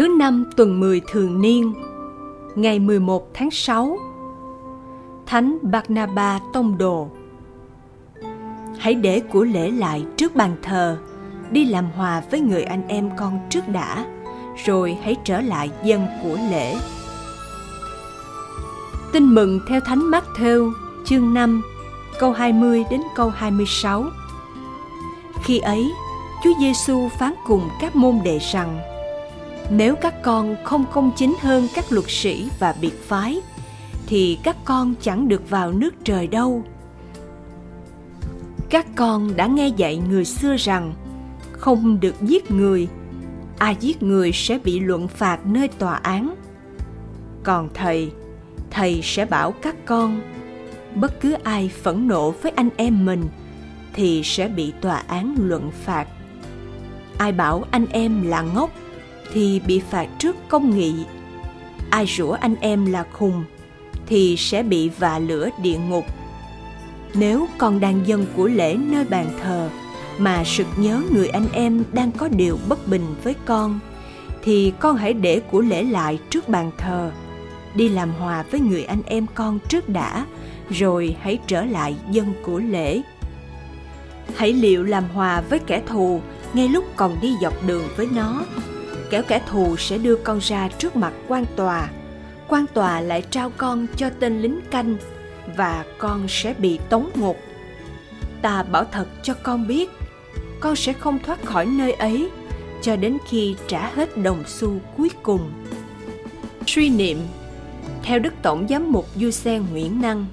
Thứ 0.00 0.08
năm 0.08 0.44
tuần 0.56 0.80
10 0.80 1.00
thường 1.12 1.40
niên, 1.40 1.74
ngày 2.54 2.78
11 2.78 3.30
tháng 3.34 3.50
6, 3.50 3.98
Thánh 5.26 5.58
Barnaba 5.62 6.38
Tông 6.52 6.78
Đồ 6.78 7.08
Hãy 8.78 8.94
để 8.94 9.20
của 9.20 9.44
lễ 9.44 9.70
lại 9.70 10.04
trước 10.16 10.34
bàn 10.34 10.56
thờ, 10.62 10.98
đi 11.50 11.64
làm 11.64 11.90
hòa 11.96 12.22
với 12.30 12.40
người 12.40 12.62
anh 12.62 12.88
em 12.88 13.10
con 13.16 13.40
trước 13.50 13.68
đã, 13.68 14.04
rồi 14.64 14.98
hãy 15.02 15.16
trở 15.24 15.40
lại 15.40 15.70
dân 15.84 16.06
của 16.22 16.36
lễ. 16.50 16.76
Tin 19.12 19.34
mừng 19.34 19.60
theo 19.68 19.80
Thánh 19.80 20.10
Mát 20.10 20.24
Thêu, 20.36 20.72
chương 21.04 21.34
5, 21.34 21.62
câu 22.20 22.32
20 22.32 22.84
đến 22.90 23.00
câu 23.16 23.30
26. 23.30 24.04
Khi 25.44 25.58
ấy, 25.58 25.92
Chúa 26.44 26.52
Giêsu 26.60 27.08
phán 27.08 27.34
cùng 27.46 27.68
các 27.80 27.96
môn 27.96 28.18
đệ 28.24 28.38
rằng: 28.52 28.78
nếu 29.70 29.96
các 29.96 30.22
con 30.22 30.56
không 30.64 30.84
công 30.92 31.10
chính 31.16 31.34
hơn 31.40 31.68
các 31.74 31.84
luật 31.90 32.04
sĩ 32.08 32.48
và 32.58 32.74
biệt 32.80 33.08
phái, 33.08 33.40
thì 34.06 34.38
các 34.44 34.56
con 34.64 34.94
chẳng 35.00 35.28
được 35.28 35.50
vào 35.50 35.72
nước 35.72 35.94
trời 36.04 36.26
đâu. 36.26 36.64
Các 38.70 38.86
con 38.96 39.36
đã 39.36 39.46
nghe 39.46 39.68
dạy 39.68 39.96
người 39.96 40.24
xưa 40.24 40.56
rằng 40.56 40.94
không 41.52 42.00
được 42.00 42.14
giết 42.20 42.50
người, 42.50 42.88
ai 43.58 43.76
giết 43.80 44.02
người 44.02 44.30
sẽ 44.34 44.58
bị 44.58 44.80
luận 44.80 45.08
phạt 45.08 45.46
nơi 45.46 45.68
tòa 45.68 45.94
án. 45.94 46.34
Còn 47.42 47.68
thầy, 47.74 48.12
thầy 48.70 49.00
sẽ 49.02 49.24
bảo 49.24 49.52
các 49.52 49.76
con 49.86 50.20
bất 50.94 51.20
cứ 51.20 51.32
ai 51.32 51.68
phẫn 51.82 52.08
nộ 52.08 52.30
với 52.30 52.52
anh 52.56 52.68
em 52.76 53.04
mình 53.04 53.24
thì 53.92 54.22
sẽ 54.24 54.48
bị 54.48 54.72
tòa 54.80 55.02
án 55.06 55.34
luận 55.38 55.70
phạt 55.84 56.06
ai 57.18 57.32
bảo 57.32 57.64
anh 57.70 57.86
em 57.92 58.28
là 58.28 58.42
ngốc 58.42 58.70
thì 59.32 59.60
bị 59.66 59.80
phạt 59.90 60.08
trước 60.18 60.36
công 60.48 60.78
nghị. 60.78 60.94
Ai 61.90 62.06
rủa 62.06 62.32
anh 62.32 62.54
em 62.60 62.86
là 62.86 63.04
khùng, 63.12 63.44
thì 64.06 64.36
sẽ 64.38 64.62
bị 64.62 64.88
vạ 64.88 65.18
lửa 65.18 65.48
địa 65.62 65.78
ngục. 65.78 66.04
Nếu 67.14 67.46
con 67.58 67.80
đang 67.80 68.06
dân 68.06 68.26
của 68.36 68.46
lễ 68.46 68.74
nơi 68.74 69.04
bàn 69.04 69.26
thờ 69.42 69.68
mà 70.18 70.44
sực 70.44 70.66
nhớ 70.76 71.02
người 71.12 71.28
anh 71.28 71.46
em 71.52 71.84
đang 71.92 72.12
có 72.12 72.28
điều 72.28 72.58
bất 72.68 72.88
bình 72.88 73.14
với 73.24 73.34
con, 73.44 73.80
thì 74.42 74.72
con 74.80 74.96
hãy 74.96 75.12
để 75.12 75.40
của 75.40 75.60
lễ 75.60 75.82
lại 75.82 76.18
trước 76.30 76.48
bàn 76.48 76.70
thờ. 76.78 77.10
Đi 77.74 77.88
làm 77.88 78.12
hòa 78.12 78.44
với 78.50 78.60
người 78.60 78.84
anh 78.84 79.02
em 79.06 79.26
con 79.34 79.58
trước 79.68 79.88
đã, 79.88 80.26
rồi 80.70 81.16
hãy 81.20 81.38
trở 81.46 81.64
lại 81.64 81.96
dân 82.10 82.32
của 82.42 82.58
lễ. 82.58 83.02
Hãy 84.36 84.52
liệu 84.52 84.84
làm 84.84 85.04
hòa 85.14 85.42
với 85.50 85.58
kẻ 85.58 85.82
thù 85.86 86.20
ngay 86.54 86.68
lúc 86.68 86.84
còn 86.96 87.16
đi 87.20 87.34
dọc 87.42 87.66
đường 87.66 87.84
với 87.96 88.08
nó 88.12 88.42
kẻo 89.10 89.22
kẻ 89.28 89.42
thù 89.46 89.76
sẽ 89.76 89.98
đưa 89.98 90.16
con 90.16 90.38
ra 90.38 90.68
trước 90.78 90.96
mặt 90.96 91.12
quan 91.28 91.44
tòa. 91.56 91.88
Quan 92.48 92.66
tòa 92.74 93.00
lại 93.00 93.22
trao 93.30 93.52
con 93.56 93.86
cho 93.96 94.10
tên 94.20 94.42
lính 94.42 94.60
canh 94.70 94.96
và 95.56 95.84
con 95.98 96.28
sẽ 96.28 96.54
bị 96.58 96.78
tống 96.88 97.10
ngục. 97.14 97.36
Ta 98.42 98.62
bảo 98.62 98.84
thật 98.92 99.06
cho 99.22 99.34
con 99.42 99.66
biết, 99.66 99.90
con 100.60 100.76
sẽ 100.76 100.92
không 100.92 101.18
thoát 101.18 101.44
khỏi 101.44 101.66
nơi 101.66 101.92
ấy 101.92 102.30
cho 102.82 102.96
đến 102.96 103.18
khi 103.28 103.56
trả 103.68 103.90
hết 103.94 104.16
đồng 104.16 104.42
xu 104.46 104.78
cuối 104.96 105.10
cùng. 105.22 105.50
Suy 106.66 106.90
niệm, 106.90 107.18
theo 108.02 108.18
đức 108.18 108.32
tổng 108.42 108.66
giám 108.68 108.92
mục 108.92 109.06
du 109.16 109.30
xe 109.30 109.58
nguyễn 109.58 110.02
năng. 110.02 110.26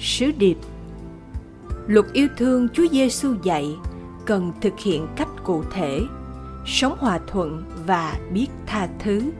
Sứ 0.00 0.32
điệp, 0.38 0.56
luật 1.86 2.06
yêu 2.12 2.28
thương 2.36 2.68
chúa 2.68 2.86
giêsu 2.92 3.34
dạy 3.42 3.66
cần 4.26 4.52
thực 4.60 4.78
hiện 4.78 5.06
cách 5.16 5.28
cụ 5.44 5.62
thể 5.70 6.00
sống 6.68 6.96
hòa 6.98 7.18
thuận 7.26 7.62
và 7.86 8.18
biết 8.32 8.46
tha 8.66 8.88
thứ. 8.98 9.32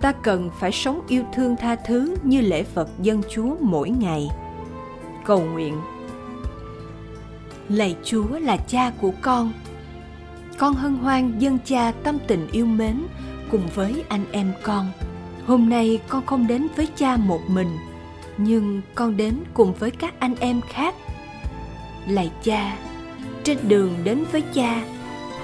Ta 0.00 0.12
cần 0.12 0.50
phải 0.60 0.72
sống 0.72 1.00
yêu 1.08 1.24
thương 1.34 1.56
tha 1.56 1.76
thứ 1.76 2.16
như 2.22 2.40
lễ 2.40 2.64
vật 2.74 2.88
dân 3.00 3.22
chúa 3.30 3.56
mỗi 3.60 3.90
ngày. 3.90 4.28
Cầu 5.24 5.40
nguyện. 5.40 5.80
Lạy 7.68 7.96
chúa 8.04 8.38
là 8.38 8.56
cha 8.56 8.92
của 9.00 9.12
con. 9.22 9.52
Con 10.58 10.74
hân 10.74 10.94
hoan 10.94 11.38
dân 11.38 11.58
cha 11.64 11.92
tâm 12.02 12.18
tình 12.26 12.48
yêu 12.52 12.66
mến 12.66 13.02
cùng 13.50 13.68
với 13.74 14.04
anh 14.08 14.24
em 14.32 14.52
con. 14.62 14.86
Hôm 15.46 15.68
nay 15.68 16.00
con 16.08 16.26
không 16.26 16.46
đến 16.46 16.66
với 16.76 16.88
cha 16.96 17.16
một 17.16 17.40
mình, 17.48 17.76
nhưng 18.36 18.80
con 18.94 19.16
đến 19.16 19.34
cùng 19.54 19.74
với 19.74 19.90
các 19.90 20.14
anh 20.18 20.34
em 20.40 20.60
khác. 20.68 20.94
Lạy 22.06 22.30
cha, 22.42 22.78
trên 23.44 23.58
đường 23.68 23.94
đến 24.04 24.24
với 24.32 24.42
cha 24.54 24.82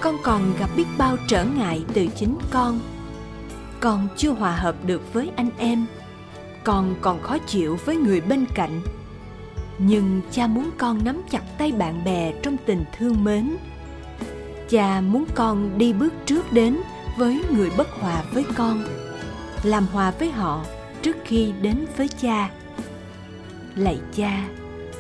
con 0.01 0.17
còn 0.23 0.55
gặp 0.59 0.71
biết 0.77 0.87
bao 0.99 1.17
trở 1.27 1.45
ngại 1.45 1.85
từ 1.95 2.07
chính 2.17 2.39
con. 2.51 2.81
Con 3.81 4.09
chưa 4.17 4.31
hòa 4.31 4.57
hợp 4.57 4.77
được 4.85 5.13
với 5.13 5.31
anh 5.37 5.51
em. 5.59 5.87
Con 6.65 6.95
còn 7.01 7.23
khó 7.23 7.39
chịu 7.39 7.79
với 7.85 7.97
người 7.97 8.21
bên 8.21 8.47
cạnh. 8.55 8.81
Nhưng 9.79 10.21
cha 10.31 10.47
muốn 10.47 10.71
con 10.79 11.05
nắm 11.05 11.23
chặt 11.31 11.43
tay 11.59 11.73
bạn 11.73 12.05
bè 12.05 12.33
trong 12.43 12.57
tình 12.67 12.85
thương 12.99 13.25
mến. 13.25 13.57
Cha 14.69 15.01
muốn 15.01 15.25
con 15.35 15.79
đi 15.79 15.93
bước 15.93 16.15
trước 16.27 16.53
đến 16.53 16.77
với 17.17 17.45
người 17.51 17.71
bất 17.77 17.89
hòa 17.91 18.23
với 18.33 18.45
con, 18.55 18.85
làm 19.63 19.87
hòa 19.93 20.11
với 20.11 20.31
họ 20.31 20.65
trước 21.03 21.17
khi 21.25 21.53
đến 21.63 21.87
với 21.97 22.09
cha. 22.09 22.51
Lạy 23.75 23.99
cha, 24.17 24.49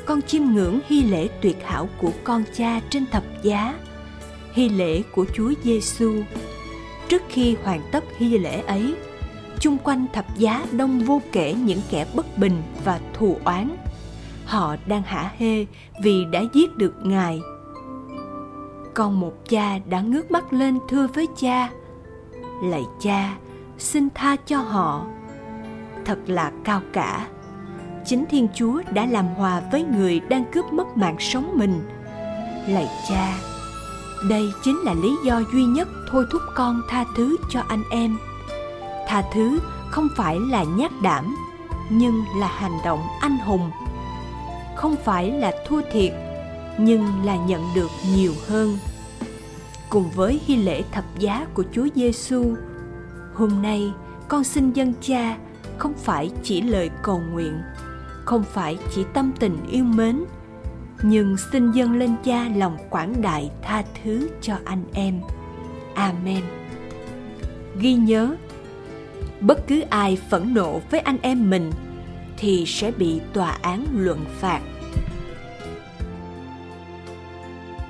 con 0.07 0.23
chiêm 0.23 0.43
ngưỡng 0.43 0.81
hy 0.87 1.03
lễ 1.03 1.29
tuyệt 1.43 1.57
hảo 1.65 1.89
của 1.99 2.13
con 2.25 2.45
cha 2.55 2.81
trên 2.91 3.07
thập 3.07 3.23
giá 3.43 3.75
hy 4.59 4.69
lễ 4.69 5.03
của 5.15 5.27
chúa 5.35 5.53
giêsu 5.63 6.13
trước 7.09 7.23
khi 7.29 7.57
hoàn 7.65 7.81
tất 7.93 8.05
hy 8.17 8.39
lễ 8.39 8.63
ấy, 8.67 8.95
chung 9.61 9.79
quanh 9.85 10.07
thập 10.13 10.37
giá 10.37 10.67
đông 10.73 10.99
vô 10.99 11.21
kể 11.33 11.55
những 11.55 11.81
kẻ 11.91 12.07
bất 12.15 12.39
bình 12.39 12.63
và 12.85 13.01
thù 13.15 13.37
oán. 13.45 13.77
Họ 14.45 14.77
đang 14.87 15.03
hả 15.03 15.31
hê 15.39 15.67
vì 16.03 16.25
đã 16.33 16.43
giết 16.53 16.77
được 16.77 16.95
ngài. 17.03 17.41
Con 18.95 19.21
một 19.21 19.33
cha 19.49 19.79
đã 19.79 20.01
ngước 20.01 20.31
mắt 20.31 20.53
lên 20.53 20.79
thưa 20.89 21.07
với 21.15 21.27
cha, 21.41 21.71
lạy 22.63 22.85
cha, 23.01 23.37
xin 23.79 24.09
tha 24.15 24.37
cho 24.47 24.59
họ. 24.59 25.07
Thật 26.05 26.19
là 26.27 26.53
cao 26.65 26.83
cả. 26.93 27.29
Chính 28.07 28.25
thiên 28.31 28.49
chúa 28.55 28.83
đã 28.91 29.07
làm 29.07 29.27
hòa 29.27 29.63
với 29.73 29.85
người 29.85 30.21
đang 30.21 30.45
cướp 30.53 30.73
mất 30.73 30.97
mạng 30.97 31.17
sống 31.19 31.53
mình. 31.55 31.81
Lạy 32.69 32.89
cha 33.09 33.39
đây 34.23 34.53
chính 34.63 34.79
là 34.79 34.95
lý 34.95 35.17
do 35.25 35.43
duy 35.53 35.65
nhất 35.65 35.89
thôi 36.11 36.27
thúc 36.31 36.43
con 36.55 36.83
tha 36.89 37.05
thứ 37.17 37.37
cho 37.51 37.61
anh 37.69 37.83
em. 37.91 38.19
Tha 39.07 39.23
thứ 39.35 39.59
không 39.91 40.09
phải 40.17 40.39
là 40.41 40.65
nhát 40.65 40.91
đảm 41.03 41.37
nhưng 41.91 42.25
là 42.37 42.47
hành 42.47 42.79
động 42.85 43.01
anh 43.21 43.39
hùng. 43.39 43.71
Không 44.77 44.97
phải 45.05 45.31
là 45.31 45.53
thua 45.69 45.81
thiệt 45.93 46.13
nhưng 46.79 47.25
là 47.25 47.37
nhận 47.37 47.63
được 47.75 47.91
nhiều 48.15 48.33
hơn. 48.49 48.79
Cùng 49.91 50.11
với 50.11 50.41
hy 50.47 50.57
lễ 50.57 50.83
thập 50.93 51.05
giá 51.19 51.47
của 51.55 51.65
Chúa 51.73 51.87
Giêsu, 51.95 52.55
hôm 53.35 53.63
nay 53.63 53.93
con 54.29 54.45
xin 54.45 54.73
dân 54.73 54.95
cha 55.01 55.37
không 55.79 55.95
phải 55.95 56.31
chỉ 56.43 56.61
lời 56.61 56.91
cầu 57.03 57.21
nguyện 57.33 57.63
không 58.29 58.45
phải 58.45 58.79
chỉ 58.95 59.05
tâm 59.15 59.33
tình 59.41 59.57
yêu 59.71 59.85
mến 59.85 60.25
nhưng 61.03 61.37
xin 61.37 61.73
dâng 61.73 61.93
lên 61.93 62.15
cha 62.25 62.49
lòng 62.57 62.77
quảng 62.91 63.23
đại 63.23 63.51
tha 63.63 63.83
thứ 64.03 64.29
cho 64.41 64.55
anh 64.65 64.85
em. 64.95 65.21
Amen. 65.95 66.43
Ghi 67.81 67.95
nhớ, 67.95 68.37
bất 69.41 69.67
cứ 69.67 69.81
ai 69.81 70.19
phẫn 70.31 70.55
nộ 70.55 70.81
với 70.91 71.01
anh 71.01 71.17
em 71.23 71.51
mình 71.51 71.71
thì 72.37 72.65
sẽ 72.67 72.91
bị 72.91 73.21
tòa 73.33 73.59
án 73.63 73.87
luận 73.93 74.25
phạt. 74.41 74.61